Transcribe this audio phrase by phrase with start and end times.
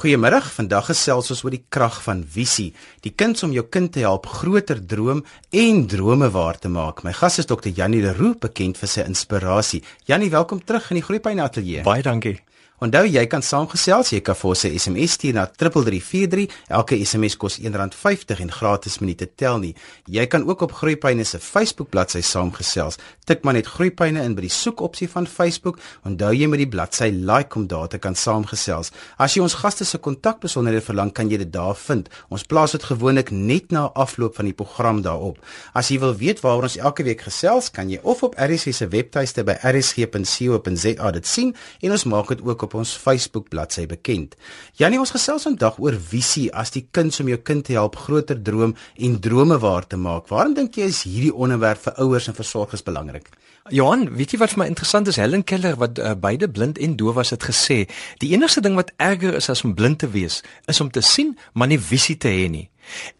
[0.00, 0.46] Goeiemiddag.
[0.56, 2.70] Vandag gesels ons oor die krag van visie.
[3.04, 5.20] Die kuns om jou kind te help groter droom
[5.52, 7.02] en drome waar te maak.
[7.04, 7.68] My gas is Dr.
[7.68, 9.82] Janie Leroux, bekend vir sy inspirasie.
[10.08, 11.84] Janie, welkom terug in die Groepyne Ateljee.
[11.84, 12.38] Baie dankie.
[12.80, 16.48] Onthou jy kan saamgesels, jy kan vir ons 'n SMS stuur na 3343.
[16.68, 19.74] Elke SMS kos R1.50 en gratis minute tel nie.
[20.06, 22.96] Jy kan ook op Groepyne se Facebook bladsy saamgesels.
[23.26, 25.78] Tik maar net Groepyne in by die soekopsie van Facebook.
[26.04, 28.90] Onthou jy moet die bladsy like om daar te kan saamgesels.
[29.18, 32.08] As jy ons gaste se kontakbesonderhede verlang, kan jy dit daar vind.
[32.30, 35.36] Ons plaas dit gewoonlik net na afloop van die program daarop.
[35.74, 38.88] As jy wil weet waaroor ons elke week gesels, kan jy of op RSG se
[38.88, 44.36] webtuiste by rsg.co.za dit sien en ons maak dit ook op ons Facebook bladsy bekend.
[44.78, 48.38] Janie, ons gesels vandag oor visie as die kind om jou kind te help groter
[48.38, 50.28] droom en drome waar te maak.
[50.30, 53.30] Waarom dink jy is hierdie onderwerp vir ouers en versorgers belangrik?
[53.68, 55.18] Johan, weet jy wat vir my interessant is?
[55.20, 57.82] Helen Keller wat uh, beide blind en doof was het gesê,
[58.22, 61.34] die enigste ding wat erger is as om blind te wees, is om te sien
[61.52, 62.70] maar nie visie te hê nie.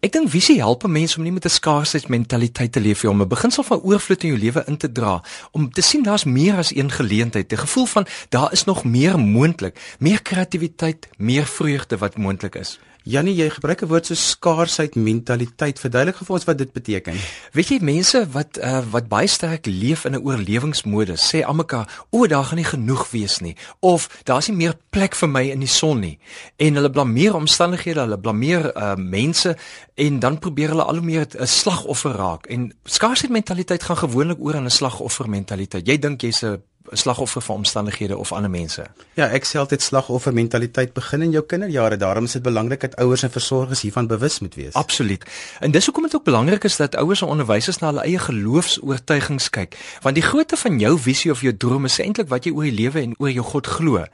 [0.01, 3.27] Ek dink visie help mense om nie met 'n skaarsheidmentaliteit te leef nie, om 'n
[3.27, 6.73] beginsel van oorvloed in jou lewe in te dra, om te sien daar's meer as
[6.75, 12.17] een geleentheid, 'n gevoel van daar is nog meer moontlik, meer kreatiwiteit, meer vreugde wat
[12.17, 12.79] moontlik is.
[13.03, 15.79] Jannie, jy gebruik 'n woord so skaarsheid mentaliteit.
[15.79, 17.15] Verduidelik vir ons wat dit beteken.
[17.51, 22.27] Weet jy mense wat uh, wat baie sterk leef in 'n oorlewingsmodus, sê almekaar, "O,
[22.27, 25.67] daar gaan nie genoeg wees nie," of "Daar's nie meer plek vir my in die
[25.67, 26.19] son nie."
[26.57, 29.57] En hulle blameer omstandighede, hulle blameer uh, mense
[29.95, 32.45] en dan probeer hulle al hoe meer 'n slagoffer raak.
[32.45, 35.87] En skaarsheid mentaliteit gaan gewoonlik oor in 'n slagoffer mentaliteit.
[35.87, 36.61] Jy dink jy's 'n
[36.91, 38.85] slagoffer van omstandighede of ander mense.
[39.13, 41.97] Ja, ek sê altyd slagoffer mentaliteit begin in jou kinderjare.
[41.97, 44.73] Daarom is dit belangrik dat ouers en versorgers hiervan bewus moet wees.
[44.73, 45.25] Absoluut.
[45.59, 49.49] En dis hoekom dit ook belangrik is dat ouers en onderwysers na hulle eie geloofs-oortuigings
[49.49, 52.67] kyk, want die grootte van jou visie of jou drome is eintlik wat jy oor
[52.67, 54.05] die lewe en oor jou God glo.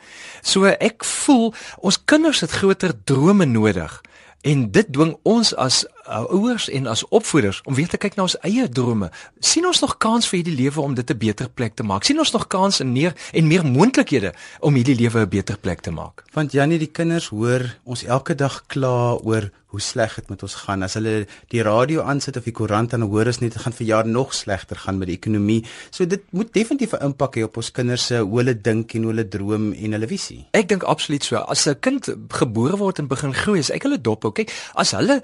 [0.42, 4.02] So ek voel ons kinders het groter drome nodig.
[4.48, 8.26] En dit dwing ons as uh, ouers en as opvoeders om weer te kyk na
[8.28, 9.10] ons eie drome.
[9.40, 12.04] sien ons nog kans vir hierdie lewe om dit 'n beter plek te maak?
[12.04, 15.82] sien ons nog kans en meer en meer moontlikhede om hierdie lewe 'n beter plek
[15.82, 16.24] te maak?
[16.34, 20.56] Want Janie, die kinders hoor ons elke dag kla oor hoe sleg dit met ons
[20.64, 20.84] gaan.
[20.86, 23.88] As hulle die radio aansit of die koerant dan hoor ons net dit gaan vir
[23.90, 25.60] jaar nog slegter gaan met die ekonomie.
[25.92, 29.04] So dit moet definitief 'n impak hê op ons kinders se hoe hulle dink en
[29.04, 30.48] hoe hulle droom en hulle visie.
[30.54, 31.36] Ek dink absoluut so.
[31.36, 34.24] As 'n kind gebore word en begin groei, is ek hulle dop.
[34.34, 35.22] Kyk, as hulle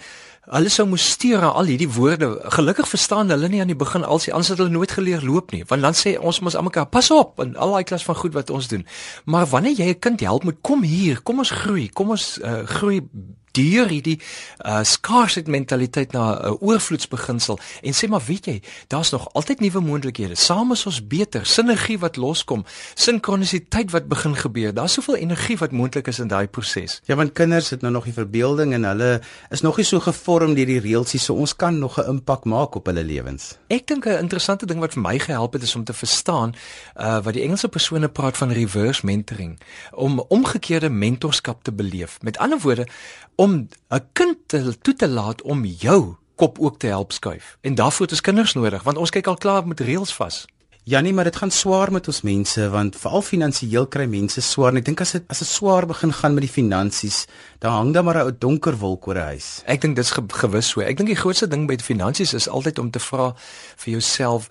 [0.52, 2.28] Hulle sou moes steur aan al hierdie woorde.
[2.52, 5.64] Gelukkig verstaan hulle nie aan die begin als anders het hulle nooit geleer loop nie.
[5.70, 8.52] Want dan sê ons mos almekaar pas op en al daai klas van goed wat
[8.52, 8.84] ons doen.
[9.24, 12.68] Maar wanneer jy 'n kind help met kom hier, kom ons groei, kom ons uh,
[12.68, 13.08] groei
[13.54, 14.18] deur hierdie
[14.66, 19.60] uh, scarcity mentaliteit na 'n uh, oorvloedsbeginsel en sê maar weet jy, daar's nog altyd
[19.60, 20.36] nuwe moontlikhede.
[20.36, 21.46] Saam is ons beter.
[21.46, 22.66] Sinergie wat loskom,
[22.96, 24.74] sinkronisiteit wat begin gebeur.
[24.74, 27.02] Daar's soveel energie wat moontlik is in daai proses.
[27.06, 30.54] Ja, want kinders het nou nog die verbeelding en hulle is nog nie so gevorm
[30.54, 33.58] deur die reëlsies so ons kan nog 'n impak maak op hulle lewens.
[33.68, 36.54] Ek dink 'n interessante ding wat vir my gehelp het is om te verstaan
[36.96, 39.60] uh wat die Engelse persone praat van reverse mentoring,
[39.92, 42.18] om omgekeerde mentorskap te beleef.
[42.22, 42.88] Met ander woorde,
[43.44, 47.58] om 'n kind te toe te laat om jou kop ook te help skuif.
[47.62, 50.46] En daarvoor het ons kinders nodig want ons kyk al klaar met reëls vas.
[50.84, 54.72] Janie, maar dit gaan swaar met ons mense want veral finansiëel kry mense swaar.
[54.72, 57.26] En ek dink as dit as dit swaar begin gaan met die finansies,
[57.60, 59.62] dan hang daar maar 'n donker wolk oor 'n huis.
[59.66, 60.82] Ek dink dit is gewis so.
[60.82, 63.36] Ek dink die grootste ding by die finansies is altyd om te vra
[63.76, 64.50] vir jouself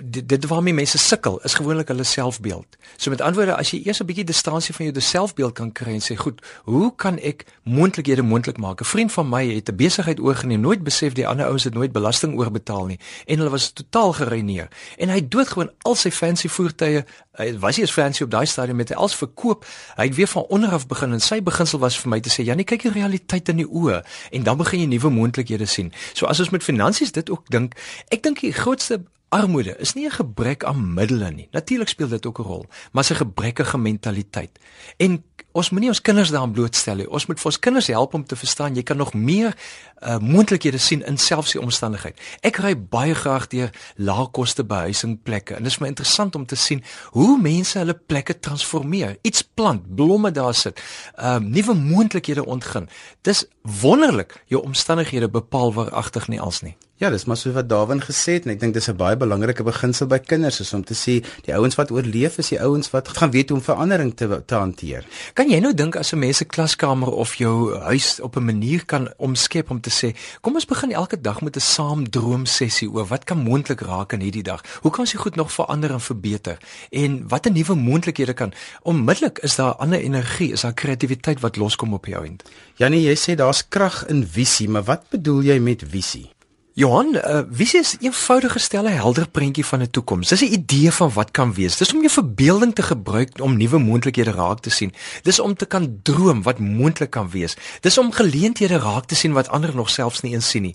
[0.00, 2.76] dit, dit waarmee mense sukkel is gewoonlik hulle selfbeeld.
[2.96, 6.00] So met antwoorde as jy eers 'n bietjie distansie van jou selfbeeld kan kry en
[6.00, 8.80] sê goed, hoe kan ek moontlikhede moontlik maak?
[8.80, 11.92] 'n Vriend van my het 'n besigheid oorgeneem, nooit besef die ander ouens het nooit
[11.92, 14.68] belasting oorbetaal nie en hulle was totaal gereineer.
[14.96, 18.76] En hy het doodgewoon al sy fancy voertuie, hy was eens fancy op daai stadium
[18.76, 19.66] met hy als verkoop.
[19.96, 22.44] Hy het weer van onder af begin en sy beginsel was vir my te sê,
[22.44, 26.26] "Janie, kyk die realiteit in die oë en dan begin jy nuwe moontlikhede sien." So
[26.26, 27.74] as ons met finansies dit ook dink,
[28.08, 31.48] ek dink die grootste Armoede is nie 'n gebrek aan middele nie.
[31.50, 34.58] Natuurlik speel dit ook 'n rol, maar 'n gebrekkige mentaliteit.
[34.96, 37.10] En ons moenie ons kinders daaraan blootstel nie.
[37.10, 39.56] Ons moet vir ons kinders help om te verstaan jy kan nog meer
[40.02, 42.20] uh, moontlikhede sien in selfs die omstandigheid.
[42.40, 46.84] Ek ry baie graag deur laagkoste behuisingplekke en dit is my interessant om te sien
[47.10, 49.18] hoe mense hulle plekke transformeer.
[49.22, 50.80] Iets plant, blomme daar sit,
[51.18, 52.88] uh, nuwe moontlikhede ontgin.
[53.22, 54.42] Dis wonderlik.
[54.46, 56.76] Jou omstandighede bepaal waaragtig nie als nie.
[56.96, 59.62] Ja, dis maar so wat Darwin gesê het en ek dink dis 'n baie belangrike
[59.62, 63.08] beginsel by kinders is om te sê die ouens wat oorleef is die ouens wat
[63.08, 65.04] gaan weet hoe om verandering te te hanteer.
[65.34, 68.84] Kan jy nou dink as 'n mens se klaskamer of jou huis op 'n manier
[68.84, 72.90] kan omskep om te sê, kom ons begin elke dag met 'n saam droom sessie
[72.90, 74.62] oor wat kan moontlik raak in hierdie dag?
[74.80, 76.56] Hoe kan ons dit goed nog verander en verbeter?
[76.90, 78.52] En watter nuwe moontlikhede kan
[78.82, 82.42] onmiddellik is daar ander energie, is daar kreatiwiteit wat loskom op jou end?
[82.74, 86.35] Janie, jy sê daar's krag in visie, maar wat bedoel jy met visie?
[86.76, 90.28] Johan, uh, visie is 'n eenvoudige stelle helder prentjie van 'n toekoms.
[90.28, 91.76] Dis 'n idee van wat kan wees.
[91.76, 94.92] Dis om jou verbeelding te gebruik om nuwe moontlikhede raak te sien.
[95.22, 97.56] Dis om te kan droom wat moontlik kan wees.
[97.80, 100.74] Dis om geleenthede raak te sien wat ander nog selfs nie eens sien nie.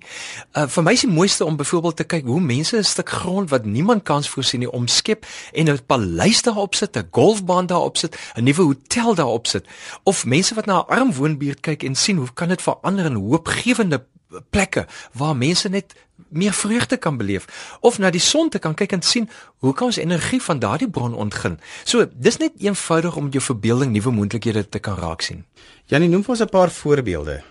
[0.53, 3.49] Uh vir my is die mooiste om byvoorbeeld te kyk hoe mense 'n stuk grond
[3.49, 8.17] wat niemand kans voorsien nie omskep en 'n paleis daarop sit, 'n golfbaan daarop sit,
[8.35, 9.65] 'n nuwe hotel daarop sit.
[10.03, 13.15] Of mense wat na 'n arm woonbuurt kyk en sien hoe kan dit verander in
[13.15, 14.05] hoopgewende
[14.49, 15.95] plekke waar mense net
[16.29, 19.91] meer vreugde kan beleef of na die son te kan kyk en sien hoe kan
[19.91, 21.59] ons energie van daardie bron ontgin.
[21.83, 25.45] So, dis net eenvoudig om jou verbeelding nuwe moontlikhede te kan raak sien.
[25.85, 27.41] Janie, noem vir ons 'n paar voorbeelde.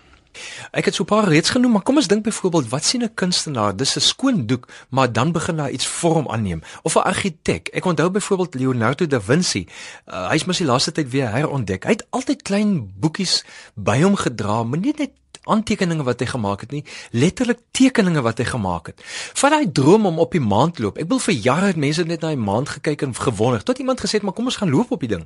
[0.71, 3.13] Ek het so 'n paar reeds genoem, maar kom ons dink byvoorbeeld wat sien 'n
[3.13, 3.75] kunstenaar?
[3.75, 6.61] Dis 'n skoon doek, maar dan begin daar iets vorm aanneem.
[6.81, 7.67] Of 'n argitek.
[7.67, 9.67] Ek onthou byvoorbeeld Leonardo da Vinci.
[10.07, 11.83] Uh, Hy's mos die laaste tyd weer herontdek.
[11.83, 13.43] Hy het altyd klein boekies
[13.75, 15.11] by hom gedra, maar nie net
[15.49, 16.83] aantekeninge wat hy gemaak het nie,
[17.17, 19.01] letterlik tekeninge wat hy gemaak het.
[19.41, 20.99] Van daai droom om op die maan te loop.
[21.01, 24.01] Ek wil vir jare het mense net na die maan gekyk en gewonder tot iemand
[24.03, 25.25] gesê het, "Maar kom ons gaan loop op die ding."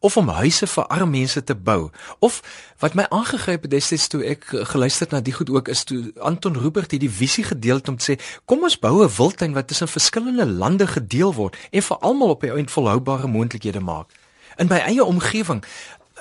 [0.00, 1.90] Of om huise vir arme mense te bou.
[2.18, 2.42] Of
[2.78, 6.56] wat my aangegryp het destyds toe ek geluister na die goed ook is toe Anton
[6.56, 9.88] Rupert hierdie visie gedeel het om te sê, "Kom ons bou 'n wildtuin wat tussen
[9.88, 14.10] verskillende lande gedeel word en vir almal op die einde volhoubare moontlikhede maak."
[14.56, 15.64] In my eie omgewing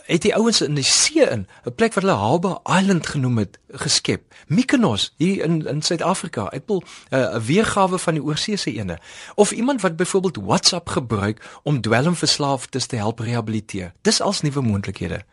[0.06, 3.60] het die ouens in die see in 'n plek wat hulle Haba Island genoem het
[3.72, 4.22] geskep.
[4.48, 6.50] Mykonos hier in in Suid-Afrika.
[6.52, 9.00] Ek wil 'n uh, weergawe van die oorseese ene
[9.36, 13.94] of iemand wat byvoorbeeld WhatsApp gebruik om dwelmverslaafdes te help rehabiliteer.
[14.02, 15.26] Dis als nuwe moontlikhede.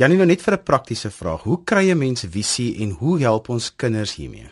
[0.00, 1.42] Janie nou net vir 'n praktiese vraag.
[1.42, 4.50] Hoe kry 'n mens visie en hoe help ons kinders hiermee?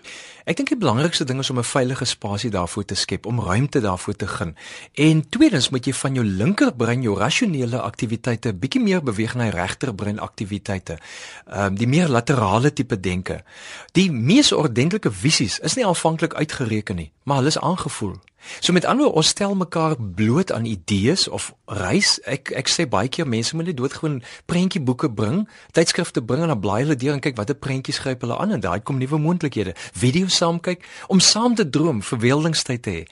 [0.48, 3.80] Ek dink die belangrikste ding is om 'n veilige spasie daarvoor te skep, om ruimte
[3.80, 4.56] daarvoor te gun.
[4.94, 10.18] En tweedens moet jy van jou linkerbrein jou rasionele aktiwiteite bietjie meer beweeg na regterbrein
[10.18, 10.98] aktiwiteite.
[11.46, 13.44] Ehm um, die meer laterale tipe denke.
[13.92, 18.16] Die mees ordentlike visies is nie aanvanklik uitgereken nie, maar hulle is aangevoel.
[18.60, 22.18] So met ander ons stel mekaar bloot aan idees of reis.
[22.24, 25.42] Ek ek sê baie keer mense moet net doodgewoon prentjieboeke bring,
[25.76, 28.62] tydskrifte bring en dan blaai hulle deur en kyk watter prentjies gryp hulle aan en
[28.62, 29.74] daai kom nuwe moontlikhede.
[29.92, 33.04] Video's saam kyk om saam te droom, verweildingstyd te hê.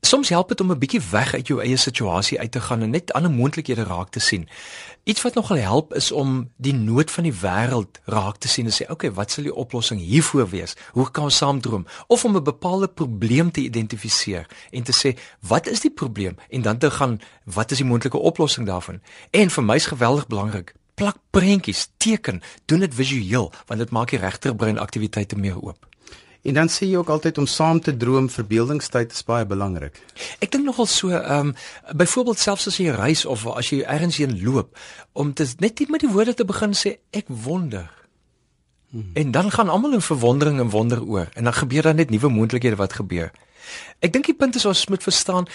[0.00, 2.90] Soms help dit om 'n bietjie weg uit jou eie situasie uit te gaan en
[2.90, 4.48] net ander moontlikhede raak te sien.
[5.04, 8.72] Iets wat nogal help is om die nood van die wêreld raak te sien en
[8.72, 10.74] sê, "Oké, okay, wat sal die oplossing hiervoor wees?
[10.92, 15.18] Hoe kan ons saam droom?" Of om 'n bepaalde probleem te identifiseer en te sê,
[15.40, 19.00] "Wat is die probleem?" en dan te gaan, "Wat is die moontlike oplossing daarvan?"
[19.30, 24.10] En vir my is geweldig belangrik, plak prentjies, teken, doen dit visueel want dit maak
[24.10, 25.89] die regterbrein aktiwiteite meer oop.
[26.42, 29.98] En dan sê jy ook altyd om saam te droom, verbeeldingstyd is baie belangrik.
[30.40, 31.54] Ek dink nogal so, ehm um,
[31.96, 34.78] byvoorbeeld selfs as jy reis of as jy ergens heen loop,
[35.12, 37.90] om te net net met die woorde te begin sê ek wonder.
[38.90, 39.10] Hmm.
[39.14, 42.28] En dan gaan almal in verwondering en wonder oor en dan gebeur daar net nuwe
[42.28, 43.30] moontlikhede wat gebeur.
[44.00, 45.46] Ek dink die punt is ons moet verstaan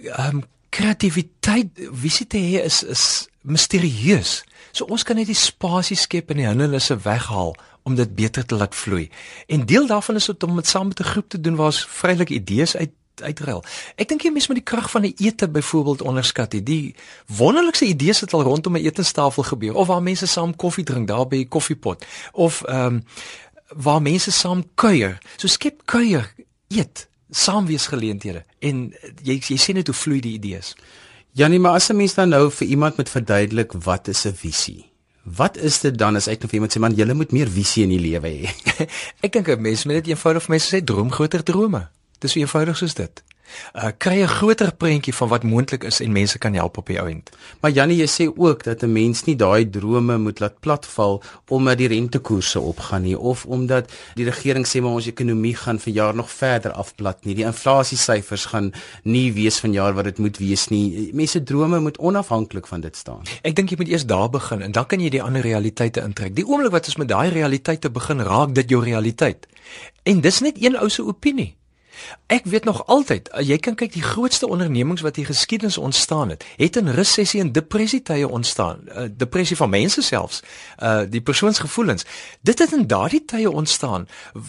[0.00, 0.44] ehm um,
[0.74, 4.42] kreatiwiteit, visie te hê is is misterieus.
[4.72, 7.54] So ons kan net die spasie skep en die hindernisse weghaal
[7.84, 9.08] om dit beter te laat vloei.
[9.46, 12.30] En deel daarvan is om dit saam met 'n groep te doen waar ons vrylik
[12.30, 12.90] idees uit
[13.22, 13.62] uitruil.
[13.94, 16.66] Ek dink jy mens met die krag van 'n ete byvoorbeeld onderskat het.
[16.66, 16.94] Die
[17.26, 21.26] wonderlikste idees het al rondom 'n etenstafel gebeur of waar mense saam koffie drink daar
[21.26, 23.04] by 'n koffiepot of ehm um,
[23.68, 25.18] waar mense saam kuier.
[25.36, 26.34] So skep kuier,
[26.68, 30.74] eet, saamweesgeleenthede en jy jy sien net hoe vloei die idees.
[31.32, 34.93] Janie, maar as 'n mens dan nou vir iemand moet verduidelik wat is 'n visie?
[35.24, 37.84] Wat is dit dan as ek nou vir iemand sê man, jy moet meer visie
[37.84, 38.50] in die lewe hê?
[39.24, 41.88] ek dink 'n mens moet net eenvoudig vir mense sê droom groter drome.
[42.20, 43.24] Dis so eenvoudig soos dit
[43.74, 47.00] uh, kry 'n groter prentjie van wat moontlik is en mense kan help op die
[47.00, 47.30] ount.
[47.60, 51.78] Maar Jannie, jy sê ook dat 'n mens nie daai drome moet laat platval omdat
[51.78, 56.14] die rentekoerse opgaan nie of omdat die regering sê maar ons ekonomie gaan vir jaar
[56.14, 57.34] nog verder afplat nie.
[57.34, 61.10] Die inflasiesyfers gaan nie wees vanjaar wat dit moet wees nie.
[61.12, 63.22] Mense drome moet onafhanklik van dit staan.
[63.42, 66.34] Ek dink jy moet eers daar begin en dan kan jy die ander realiteite intrek.
[66.36, 69.46] Die oomblik wat ons met daai realiteite begin raak dit jou realiteit.
[70.02, 71.54] En dis net een ou se opinie.
[72.26, 76.28] Ek weet nog altyd, uh, jy kan kyk die grootste ondernemings wat in geskiedenis ontstaan
[76.28, 78.80] het, het in resessie en depressie tye ontstaan.
[78.88, 80.42] Uh, depressie van mense selfs,
[80.82, 82.04] uh die persoonsgevoelens.
[82.40, 84.06] Dit het in daardie tye ontstaan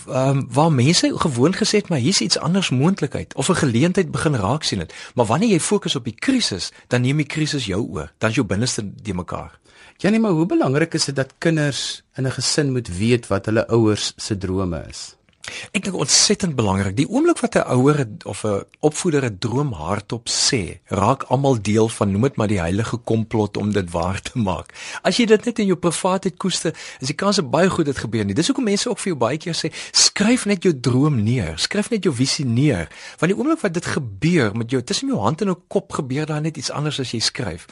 [0.07, 4.35] um, waar mense gewoon gesê het maar hier's iets anders moontlikheid of 'n geleentheid begin
[4.35, 4.93] raak sien het.
[5.13, 8.11] Maar wanneer jy fokus op die krisis, dan neem die krisis jou oor.
[8.17, 9.59] Dan is jou binneste die mekaar.
[9.97, 13.67] Janie, maar hoe belangrik is dit dat kinders in 'n gesin moet weet wat hulle
[13.67, 15.15] ouers se drome is?
[15.75, 16.95] Ek dink ontsettend belangrik.
[16.97, 21.89] Die oomblik wat 'n ouer of 'n opvoeder 'n droom hardop sê, raak almal deel
[21.89, 24.73] van noem dit maar die heilige komplot om dit waar te maak.
[25.01, 28.25] As jy dit net in jou privaatheid koester, is die kans baie goed dit gebeur
[28.25, 28.33] nie.
[28.33, 31.89] Dis hoekom mense ook vir jou baie keer sê, skryf net jou droom neer, skryf
[31.89, 32.87] net jou visie neer.
[33.19, 36.25] Want die oomblik wat dit gebeur met jou tussen jou hand en jou kop gebeur
[36.25, 37.65] daar net iets anders as jy skryf.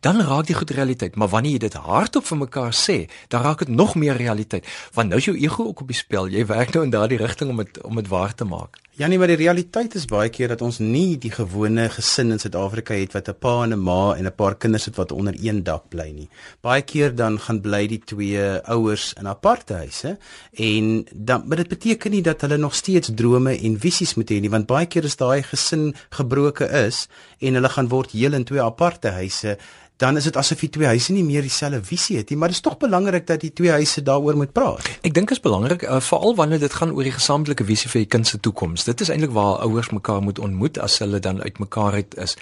[0.00, 3.58] Dan raak dit goed realiteit, maar wanneer jy dit hardop vir mekaar sê, dan raak
[3.58, 4.66] dit nog meer realiteit.
[4.92, 6.26] Want nou is jou ego ook op die spel.
[6.28, 8.78] Jy werk nou in daardie die rigting om dit om dit waar te maak.
[8.98, 12.40] Ja nee, maar die realiteit is baie keer dat ons nie die gewone gesin in
[12.42, 15.34] Suid-Afrika het wat 'n pa en 'n ma en 'n paar kinders het wat onder
[15.38, 16.28] een dak bly nie.
[16.60, 20.18] Baie keer dan gaan bly die twee ouers in aparte huise
[20.52, 24.40] en dan maar dit beteken nie dat hulle nog steeds drome en visies moet hê
[24.40, 27.08] nie, want baie keer is daai gesin gebroke is
[27.38, 29.58] en hulle gaan word heel in twee aparte huise
[29.98, 32.58] dan is dit asof die twee huise nie meer dieselfde visie het nie, maar dit
[32.58, 34.86] is tog belangrik dat die twee huise daaroor moet praat.
[35.02, 38.04] Ek dink dit is belangrik uh, veral wanneer dit gaan oor die gesamentlike visie vir
[38.04, 38.86] die kind se toekoms.
[38.86, 42.38] Dit is eintlik waar ouers mekaar moet ontmoet as hulle dan uitmekaar uit is.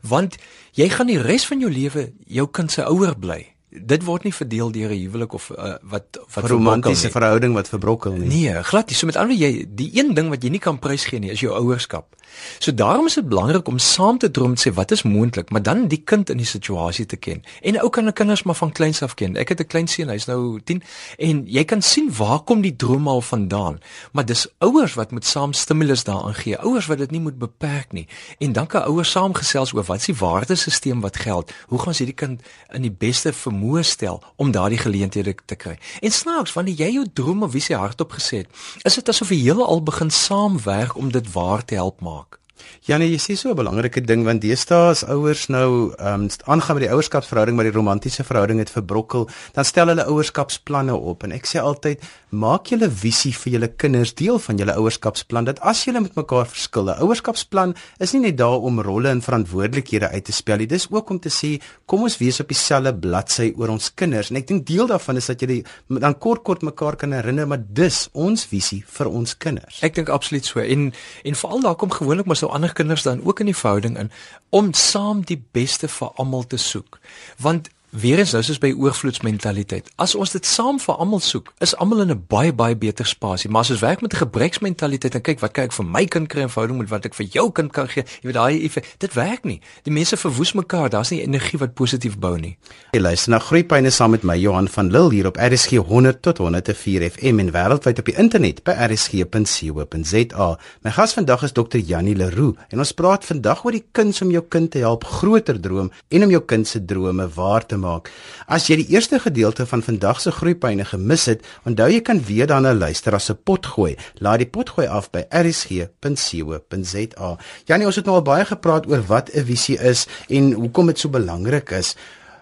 [0.00, 0.40] Want
[0.76, 4.34] jy gaan die res van jou lewe jou kind se ouer bly dit word nie
[4.34, 6.04] verdeel deur 'n huwelik of uh, wat
[6.34, 8.28] wat 'n romantiese verhouding wat verbrokkel nie.
[8.28, 8.96] Nee, glad nie.
[8.96, 11.52] So met ander jy die een ding wat jy nie kan prysgee nie is jou
[11.52, 12.14] ouerskap.
[12.58, 15.62] So daarom is dit belangrik om saam te droom en sê wat is moontlik, maar
[15.62, 17.42] dan die kind in die situasie te ken.
[17.62, 19.36] En ou kan 'n kinders maar van kleins af ken.
[19.36, 20.82] Ek het 'n klein seun, hy's nou 10
[21.18, 23.78] en jy kan sien waar kom die droom al vandaan.
[24.12, 26.58] Maar dis ouers wat moet saam stimulus daaraan gee.
[26.58, 28.08] Ouers wat dit nie moet beperk nie.
[28.38, 31.52] En dan kan ouers saamgesels oor wat is die waardesisteem wat geld.
[31.66, 35.56] Hoe gaan sy die kind in die beste vermoë vermoë stel om daardie geleenthede te
[35.56, 35.78] kry.
[36.02, 38.48] En snaaks, wanneer jy jou drome visie hardop gesê het,
[38.84, 42.38] is dit asof die hele al begin saamwerk om dit waar te help maak.
[42.84, 46.28] Ja nee, jy sê so 'n belangrike ding want deesdae as ouers nou ehm um,
[46.44, 51.24] aangaan met die ouerskapsverhouding maar die romantiese verhouding het verbrokkel, dan stel hulle ouerskapsplanne op.
[51.24, 55.60] En ek sê altyd maak julle visie vir julle kinders deel van julle ouerskapsplan dat
[55.60, 60.08] as julle met mekaar verskil, 'n ouerskapsplan is nie net daar om rolle en verantwoordelikhede
[60.08, 63.52] uit te spel nie, dis ook om te sê kom ons wees op dieselfde bladsy
[63.56, 64.30] oor ons kinders.
[64.30, 67.62] En ek dink deel daarvan is dat jy dan kort kort mekaar kan herinner maar
[67.62, 69.82] dis ons visie vir ons kinders.
[69.82, 70.60] Ek dink absoluut so.
[70.60, 70.92] En
[71.24, 74.10] en veral daar kom gewoonlik maar so ander kinders dan ook in die verhouding in
[74.48, 77.00] om saam die beste vir almal te soek.
[77.40, 79.86] Want Weer eens nou soos by oorvloedsmentaliteit.
[80.02, 83.50] As ons dit saam vir almal soek, is almal in 'n baie baie beter spasie.
[83.50, 86.40] Maar as ons werk met 'n gebreksmentaliteit en kyk wat kyk vir my kind kry
[86.40, 89.44] in verhouding met wat ek vir jou kind kan gee, jy weet daai dit werk
[89.44, 89.60] nie.
[89.84, 90.90] Die mense verwoes mekaar.
[90.90, 92.56] Daar's nie energie wat positief bou nie.
[92.92, 96.38] Jy luister na Groepyne saam met my Johan van Lille hier op RSG 100 tot
[96.38, 100.58] 104 FM en wêreldwyd op die internet by rsg.co.za.
[100.82, 101.78] My gas vandag is Dr.
[101.78, 105.60] Janie Leroux en ons praat vandag oor die kuns om jou kind te help groter
[105.60, 108.10] droom en om jou kind se drome waar te maak.
[108.46, 112.48] As jy die eerste gedeelte van vandag se groeipyne gemis het, onthou jy kan weer
[112.50, 113.96] daarna luister as 'n potgooi.
[114.24, 117.30] Laai die potgooi af by rsg.co.za.
[117.68, 120.98] Janie, ons het nou al baie gepraat oor wat 'n visie is en hoekom dit
[120.98, 121.96] so belangrik is.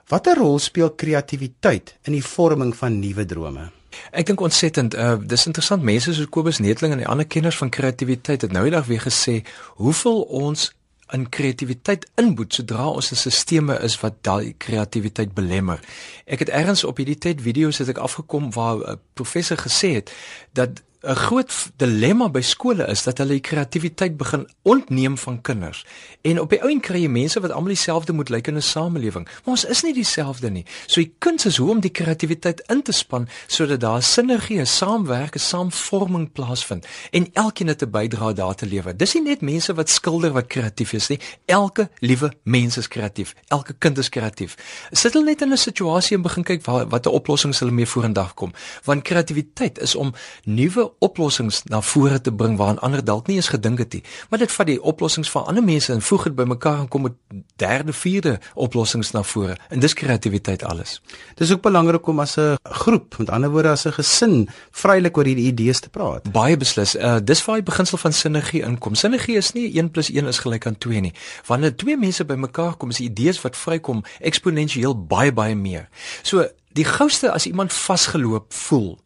[0.09, 3.71] Watter rol speel kreatiwiteit in die vorming van nuwe drome?
[4.11, 7.73] Ek dink ontsettend, uh, dis interessant mense soos Kobus Netling en die ander kenners van
[7.73, 9.43] kreatiwiteit het nou eendag weer gesê
[9.81, 10.71] hoeveel ons
[11.13, 15.81] in kreatiwiteit inboet sodra ons 'n sisteme is wat daai kreatiwiteit belemmer.
[16.25, 20.13] Ek het ergens op hierdie tyd video's het ek afgekom waar 'n professor gesê het
[20.53, 25.85] dat 'n groot dilemma by skole is dat hulle die kreatiwiteit begin ontneem van kinders.
[26.23, 28.63] En op die ou en kry jy mense wat almal dieselfde moet lyk in 'n
[28.63, 29.25] samelewing.
[29.25, 30.65] Maar ons is nie dieselfde nie.
[30.87, 35.37] So die kuns is hoe om die kreatiwiteit in te span sodat daar sinergie, saamwerk,
[35.37, 38.97] saamvorming plaasvind en elkeen het 'n bydrae daar te lewer.
[38.97, 41.21] Dis nie net mense wat skilder wat kreatief is nie.
[41.47, 43.35] Elke liewe mens is kreatief.
[43.49, 44.55] Elke kind is kreatief.
[44.91, 48.35] Sit hulle net in 'n situasie en begin kyk wat watter oplossings hulle mee vorendag
[48.35, 48.53] kom.
[48.85, 53.49] Want kreatiwiteit is om nuwe oplossings na vore te bring waaraan ander dalk nie eens
[53.49, 54.03] gedink het nie.
[54.31, 57.13] Maar dit vat die oplossings van ander mense en voeg dit bymekaar en kom met
[57.57, 59.57] derde, vierde oplossings na vore.
[59.69, 61.01] En dis kreatiwiteit alles.
[61.35, 65.25] Dis ook belangrik om as 'n groep, met ander woorde as 'n gesin, vrylik oor
[65.25, 66.33] hierdie idees te praat.
[66.33, 66.97] Baie beslis.
[66.97, 68.95] Uh dis waar die beginsel van sinergie inkom.
[68.95, 71.15] Sinergie is nie 1 + 1 is gelyk aan 2 nie.
[71.47, 75.89] Wanneer twee mense bymekaar kom, is die idees wat vrykom eksponensieel baie baie meer.
[76.23, 78.99] So die gouste as iemand vasgeloop voel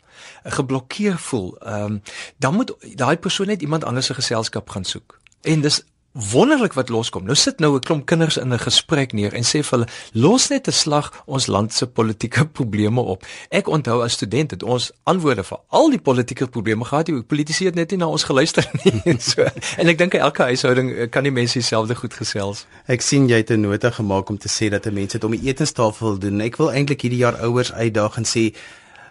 [0.45, 2.03] geblokkeer voel, ehm um,
[2.37, 5.21] dan moet daai persoon net iemand anders se geselskap gaan soek.
[5.43, 5.85] En dis
[6.31, 7.25] wonderlik wat loskom.
[7.25, 10.49] Nou sit nou 'n klomp kinders in 'n gesprek neer en sê vir hulle los
[10.49, 13.27] net 'n slag ons land se politieke probleme op.
[13.49, 17.07] Ek onthou as student het ons antwoorde vir al die politieke probleme gehad.
[17.07, 19.43] Die politici het net nie na ons geluister nie en so.
[19.77, 22.67] En ek dink elke huishouding eh, kan die mense dieselfde goed gesels.
[22.87, 25.49] Ek sien jy het 'n nota gemaak om te sê dat mense dit om die
[25.49, 26.41] etenstafel doen.
[26.41, 28.55] Ek wil eintlik hierdie jaar ouers uitdaag en sê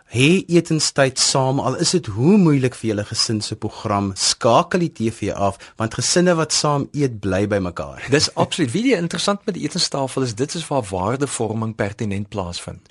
[0.06, 4.92] Hê etenstyd saam al is dit hoe moeilik vir julle gesin se program skakel die
[4.94, 8.06] TV af want gesinne wat saam eet bly by mekaar.
[8.14, 12.86] Dis absoluut wie die interessant met die etenstafel is dit is waar waardevorming pertinent plaasvind.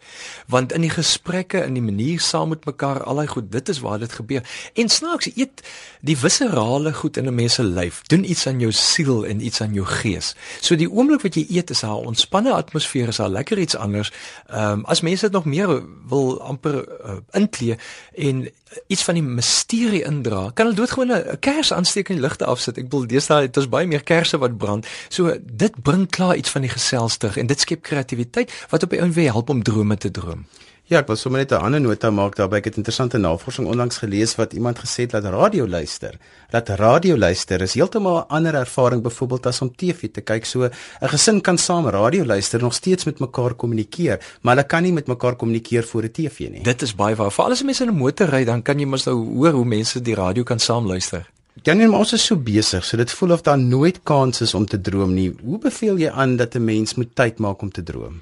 [0.51, 3.81] Want in die gesprekke in die manier saam met mekaar al daai goed dit is
[3.87, 4.43] waar dit gebeur.
[4.75, 5.63] En snaaks eet
[6.03, 9.63] die viscerale goed in 'n mens se lyf doen iets aan jou siel en iets
[9.63, 10.35] aan jou gees.
[10.61, 14.13] So die oomblik wat jy eet is 'n ontspanne atmosfeer is al lekker iets anders.
[14.51, 17.77] Ehm um, as mense dit nog meer wil amper uh, inklee
[18.15, 18.49] en
[18.87, 22.79] iets van die misterie indra, kan hulle doodgewoon 'n kers aansteek en ligte afsit.
[22.79, 24.87] Ek bedoel deesdae het ons baie meer kersse wat brand.
[25.09, 28.91] So dit bring klaar iets van die gesels terug en dit skep kreatiwiteit wat op
[28.91, 30.47] die ou en weer help om drome te droom.
[30.85, 32.57] Ja, ek wil sommer net 'n ander nota maak daarby.
[32.57, 36.19] Ek het interessante navorsing onlangs gelees wat iemand gesê het dat radio luister,
[36.51, 40.45] dat radio luister is heeltemal 'n ander ervaring byvoorbeeld as om TV te kyk.
[40.45, 44.83] So 'n gesin kan saam radio luister nog steeds met mekaar kommunikeer, maar hulle kan
[44.83, 46.63] nie met mekaar kommunikeer voor 'n TV nie.
[46.63, 47.33] Dit is baie waar.
[47.33, 49.65] Veral as jy mense in 'n motor ry, dan kan jy mos nou hoor hoe
[49.65, 51.34] mense die radio kan saam luister.
[51.63, 54.55] Dan net maar ons is so besig, so dit voel of daar nooit kans is
[54.55, 55.29] om te droom nie.
[55.43, 58.21] Hoe beveel jy aan dat 'n mens moet tyd maak om te droom?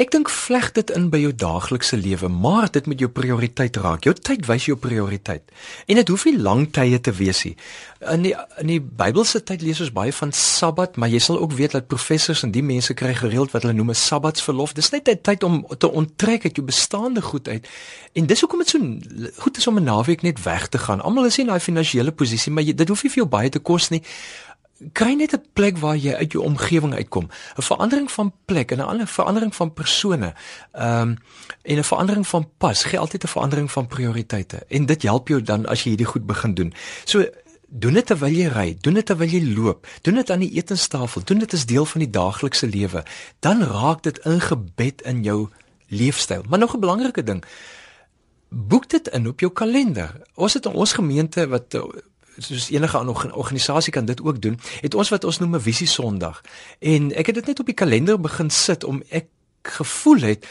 [0.00, 4.06] Ek dink vleg dit in by jou daaglikse lewe, maar dit moet jou prioriteit raak.
[4.08, 5.42] Jou tyd wys jou prioriteit.
[5.84, 7.52] En dit hoef nie lang tye te wees nie.
[8.08, 11.52] In die in die Bybelse tyd lees ons baie van Sabbat, maar jy sal ook
[11.58, 14.72] weet dat professors en die mense kry gereeld wat hulle noem 'n Sabbatsverlof.
[14.72, 17.68] Dis net 'n tyd om te onttrek uit jou bestaande goed uit.
[18.14, 18.78] En dis hoekom dit so
[19.44, 21.00] goed is om 'n naweek net weg te gaan.
[21.00, 23.48] Almal is nie in daai finansiële posisie, maar jy, dit hoef nie vir jou baie
[23.48, 24.02] te kos nie
[24.92, 27.28] kry net 'n plek waar jy uit jou omgewing uitkom.
[27.56, 30.34] 'n Verandering van plek en 'n ander verandering van persone.
[30.72, 31.18] Ehm um,
[31.62, 34.64] en 'n verandering van pas gee altyd 'n verandering van prioriteite.
[34.68, 36.74] En dit help jou dan as jy hierdie goed begin doen.
[37.04, 37.24] So
[37.68, 41.22] doen dit terwyl jy ry, doen dit terwyl jy loop, doen dit aan die etenstafel,
[41.24, 43.04] doen dit as deel van die daaglikse lewe.
[43.40, 45.48] Dan raak dit ingebed in jou
[45.88, 46.42] leefstyl.
[46.48, 47.44] Maar nog 'n belangrike ding.
[48.48, 50.20] Boek dit in op jou kalender.
[50.34, 51.74] Ons het in ons gemeente wat
[52.38, 55.86] soos enige ander organisasie kan dit ook doen, het ons wat ons noem 'n visie
[55.86, 56.40] Sondag.
[56.78, 59.26] En ek het dit net op die kalender begin sit om ek
[59.62, 60.46] gevoel het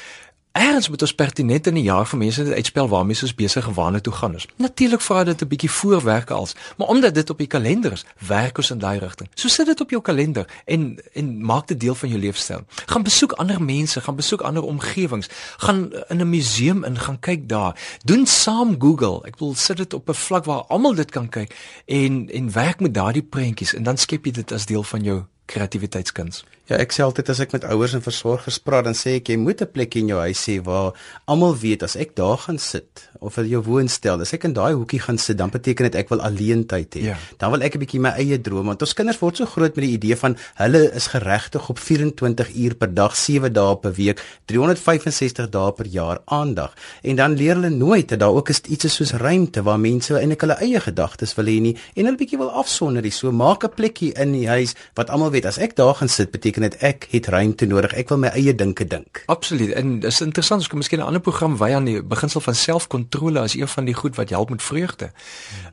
[0.52, 4.02] Erns moet ons pertinent in die jaar vir mense dit uitspel waarmee ons besig gewaande
[4.04, 4.48] toe gaan is.
[4.60, 8.58] Natuurlik vra dit 'n bietjie voorwerk als, maar omdat dit op die kalender is, werk
[8.58, 9.30] ons in daai rigting.
[9.34, 12.66] So sit dit op jou kalender en en maak dit deel van jou leefstyl.
[12.86, 17.50] Gaan besoek ander mense, gaan besoek ander omgewings, gaan in 'n museum in gaan kyk
[17.50, 17.80] daar.
[18.04, 19.24] Doen saam Google.
[19.24, 22.80] Ek wil sit dit op 'n vlak waar almal dit kan kyk en en werk
[22.80, 26.44] met daardie prentjies en dan skep jy dit as deel van jou kreatiwiteitskuns.
[26.72, 29.36] Ja, ek sê altyd as ek met ouers en versorgers praat, dan sê ek jy
[29.36, 30.94] moet 'n plek in jou huis hê waar
[31.28, 34.74] almal weet as ek daar gaan sit of vir jou woonstel, as ek in daai
[34.74, 37.04] hoekie gaan sit, dan beteken dit ek wil alleen tyd hê.
[37.12, 37.18] Ja.
[37.38, 39.84] Dan wil ek 'n bietjie my eie droom want ons kinders word so groot met
[39.84, 44.22] die idee van hulle is geregtig op 24 uur per dag, 7 dae per week,
[44.46, 46.74] 365 dae per jaar aandag.
[47.04, 50.42] En dan leer hulle nooit dat daar ook is iets soos ruimte waar mense eintlik
[50.42, 53.12] hulle eie gedagtes wil hê nie en hulle bietjie wil afsonder.
[53.12, 56.32] So maak 'n plekkie in die huis wat almal weet as ek daar gaan sit,
[56.32, 57.94] beteken beteken dit ek het ruimte nodig.
[57.94, 59.24] Ek wil my eie dinke dink.
[59.28, 59.74] Absoluut.
[59.74, 63.40] En dis interessant, ons kan miskien 'n ander program wy aan die beginsel van selfkontrole
[63.40, 65.12] as een van die goed wat help met vreugde.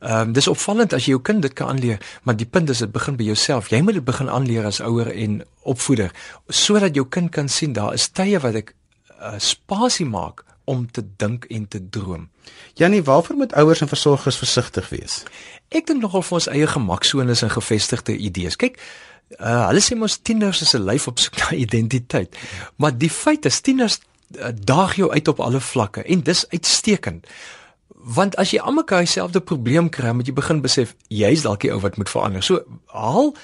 [0.00, 2.78] Ehm um, dis opvallend as jy jou kind dit kan aanleer, maar die punt is
[2.78, 3.70] dit begin by jouself.
[3.70, 6.10] Jy moet dit begin aanleer as ouer en opvoeder
[6.48, 8.74] sodat jou kind kan sien daar is tye wat ek
[9.20, 12.28] uh, spasie maak om te dink en te droom.
[12.74, 15.22] Janie, waarvoor moet ouers en versorgers versigtig wees?
[15.68, 18.56] Ek dink nogal vir ons eie gemaksones en gevestigde idees.
[18.56, 18.78] Kyk,
[19.36, 22.36] uh, hulle sê mos tieners is 'n lyf op soek na identiteit.
[22.76, 24.00] Maar die feit is tieners
[24.38, 27.26] uh, daag jou uit op alle vlakke en dis uitstekend.
[27.88, 31.80] Want as jy almal dieselfde probleem kry, moet jy begin besef jy's dalk die ou
[31.80, 32.42] wat moet verander.
[32.42, 33.34] So haal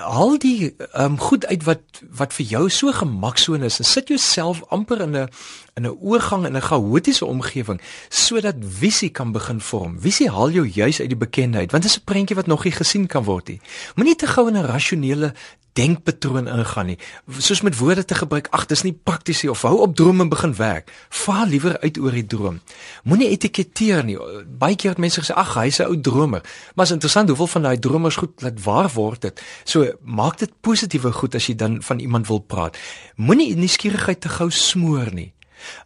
[0.00, 1.80] al die um, goed uit wat
[2.16, 5.28] wat vir jou so gemaksoon is sit jouself amper in 'n
[5.74, 10.00] in 'n oorgang in 'n chaotiese omgewing sodat visie kan begin vorm.
[10.00, 12.72] Visie haal jou juis uit die bekendheid want dit is 'n prentjie wat nog nie
[12.72, 13.60] gesien kan word nie.
[13.94, 15.34] Moenie te gou in 'n rasionele
[15.72, 16.98] denkpatroon ingaan nie.
[17.38, 20.54] Soos met woorde te gebruik, ag, dis nie prakties nie of hou op drome begin
[20.54, 20.92] werk.
[21.08, 22.60] Vaar liewer uit oor die droom.
[23.08, 24.18] Moenie etiketeer nie.
[24.58, 26.42] Baie keer het mense gesê, ag, hy's 'n ou dromer.
[26.74, 29.42] Maar is interessant hoeveel van daai dromers goed laat waar word dit.
[29.64, 32.76] So maak dit positiewe goed as jy dan van iemand wil praat.
[33.16, 35.32] Moenie nuuskierigheid te gou smoor nie.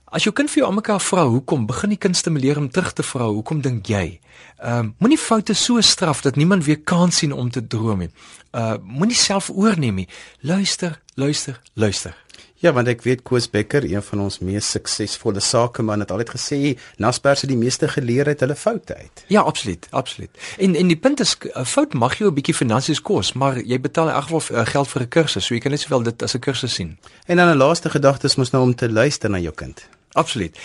[0.05, 3.03] As jou kind vir jou almekaar vra hoekom, begin die kind stimuleer om terug te
[3.03, 4.21] vra hoekom dink jy?
[4.59, 8.11] Ehm uh, moenie foute so straf dat niemand weer kans sien om te droom nie.
[8.53, 10.09] Uh moenie self oorneem nie.
[10.41, 12.26] Luister, luister, luister.
[12.67, 16.57] Ja, want ek weet Koos Becker, een van ons mees suksesvolle sakeman het altyd gesê,
[16.99, 19.23] Naspers het die meeste geleer uit hulle foute uit.
[19.31, 20.33] Ja, absoluut, absoluut.
[20.59, 23.79] En en die punt is 'n fout mag jou 'n bietjie finansies kos, maar jy
[23.81, 26.23] betaal in elk geval uh, geld vir 'n kursus, so jy kan net sowel dit
[26.23, 26.99] as 'n kursus sien.
[27.27, 29.89] En dan 'n laaste gedagte is mos nou om te luister na jou kind.
[30.13, 30.59] Absoluut.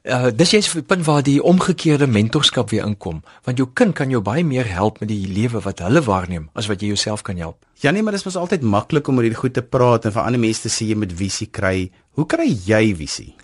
[0.00, 3.92] Uh dis jy's op die punt waar die omgekeerde mentorskap weer inkom, want jou kind
[3.92, 7.20] kan jou baie meer help met die lewe wat hulle waarneem as wat jy jouself
[7.22, 7.58] kan help.
[7.84, 10.14] Ja nee, maar dit is mos altyd maklik om oor hierdie goed te praat en
[10.16, 11.90] vir ander mense te sê jy moet visie kry.
[12.16, 13.34] Hoe kry jy visie?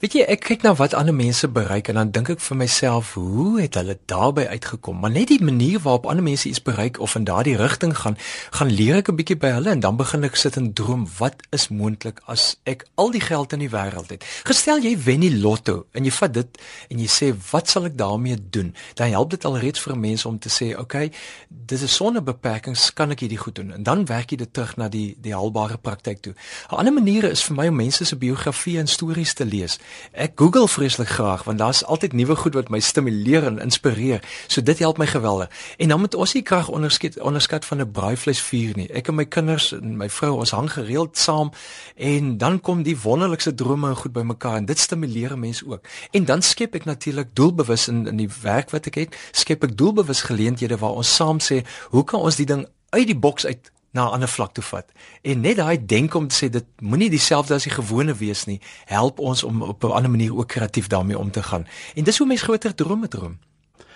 [0.00, 3.10] Weet jy, ek kyk na wat ander mense bereik en dan dink ek vir myself,
[3.20, 4.96] hoe het hulle daarby uitgekom?
[4.96, 8.16] Maar net die manier waarop ander mense iets bereik of in daardie rigting gaan,
[8.56, 11.44] gaan leer ek 'n bietjie by hulle en dan begin ek sit en droom, wat
[11.52, 14.24] is moontlik as ek al die geld in die wêreld het?
[14.48, 16.58] Gestel jy wen die lotto en jy vat dit
[16.88, 18.74] en jy sê, wat sal ek daarmee doen?
[18.94, 21.12] Dan help dit alreeds vir mense om te sê, oké, okay,
[21.50, 23.72] dis 'n sonder beperkings, kan ek hierdie goed doen?
[23.72, 26.34] En dan werk jy dit terug na die die haalbare praktyk toe.
[26.72, 29.78] 'n Ander manier is vir my om mense se biografieë en stories te lees.
[30.12, 34.22] Ek Google vreeslik graag want daar's altyd nuwe goed wat my stimuleer en inspireer.
[34.46, 35.50] So dit help my geweldig.
[35.76, 38.88] En dan moet ons nie krag onderskat onderskat van 'n braaivleisvuur nie.
[38.92, 41.50] Ek en my kinders en my vrou ons hang gereeld saam
[41.96, 45.84] en dan kom die wonderlikste drome en goed bymekaar en dit stimuleer mense ook.
[46.10, 49.76] En dan skep ek natuurlik doelbewus in in die werk wat ek het, skep ek
[49.76, 53.70] doelbewus geleenthede waar ons saam sê, hoe kan ons die ding uit die boks uit
[53.92, 54.92] na 'n ander vlak toe vat.
[55.22, 58.60] En net daai denk om te sê dit moenie dieselfde as die gewone wees nie,
[58.84, 61.66] help ons om op 'n ander manier ook kreatief daarmee om te gaan.
[61.94, 63.38] En dis hoe mens groter drome droom.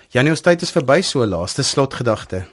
[0.08, 2.46] Janie, ons tyd is verby, so laaste slotgedagte.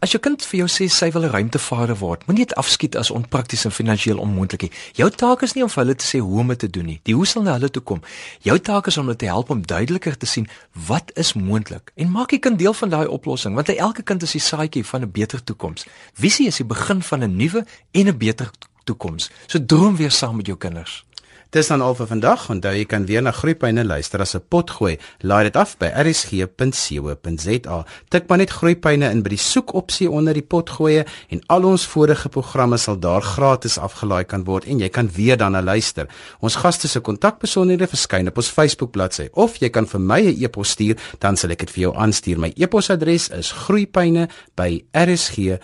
[0.00, 3.10] As jou kind vir jou sê sy wil 'n ruimtevader word, moenie dit afskiet as
[3.10, 4.72] onprakties en finansiëel onmoontlik nie.
[4.94, 7.00] Jou taak is nie om vir hulle te sê hoe om dit te doen nie.
[7.02, 8.02] Die hoe sal na hulle toe kom.
[8.40, 10.48] Jou taak is om hulle te help om duideliker te sien
[10.86, 14.32] wat is moontlik en maak die kind deel van daai oplossing, want elke kind is
[14.32, 15.86] die saadjie van 'n beter toekoms.
[16.14, 18.50] Visie is die begin van 'n nuwe en 'n beter
[18.84, 19.30] toekoms.
[19.46, 21.04] So droom weer saam met jou kinders.
[21.50, 22.44] Dis dan al vir vandag.
[22.52, 24.98] Onthou jy kan weer na Groepyne luister as 'n pot gooi.
[25.20, 27.84] Laai dit af by rsg.co.za.
[28.08, 31.86] Tik maar net Groepyne in by die soekopsie onder die pot gooi en al ons
[31.86, 36.06] vorige programme sal daar gratis afgelaai kan word en jy kan weer dan na luister.
[36.40, 40.44] Ons gaste se kontakbesonderhede verskyn op ons Facebook bladsy of jy kan vir my 'n
[40.44, 42.38] e-pos stuur, dan sal ek dit vir jou aanstuur.
[42.38, 45.58] My e-posadres is groepyne@rsg.co.za.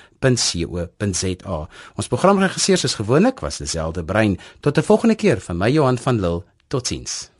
[1.95, 4.39] Ons programregisseur is gewoonlik was dieselfde brein.
[4.61, 6.45] Tot 'n volgende keer van my Johan van Lille.
[6.69, 7.36] Totsiens.